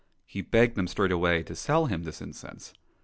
[0.25, 2.73] He begged them straightway to sell him this incense.